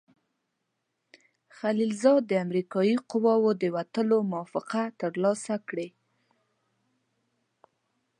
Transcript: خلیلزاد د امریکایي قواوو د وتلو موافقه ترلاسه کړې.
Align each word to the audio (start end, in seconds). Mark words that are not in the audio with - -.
خلیلزاد 1.57 2.21
د 2.27 2.31
امریکایي 2.45 2.95
قواوو 3.09 3.51
د 3.61 3.63
وتلو 3.75 4.17
موافقه 4.31 4.81
ترلاسه 5.01 5.55
کړې. 5.69 5.87